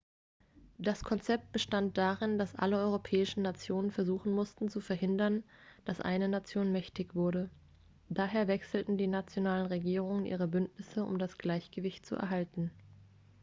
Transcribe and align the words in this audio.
das 0.79 1.03
konzept 1.03 1.51
bestand 1.51 1.95
darin 1.95 2.39
dass 2.39 2.55
alle 2.55 2.77
europäischen 2.79 3.43
nationen 3.43 3.91
versuchen 3.91 4.31
mussten 4.31 4.67
zu 4.67 4.79
verhindern 4.81 5.43
dass 5.85 6.01
eine 6.01 6.27
nation 6.27 6.71
mächtig 6.71 7.13
würde 7.13 7.51
daher 8.09 8.47
wechselten 8.47 8.97
die 8.97 9.05
nationalen 9.05 9.67
regierungen 9.67 10.25
ihre 10.25 10.47
bündnisse 10.47 11.05
um 11.05 11.19
das 11.19 11.37
gleichgewicht 11.37 12.03
zu 12.03 12.15
erhalten 12.15 12.71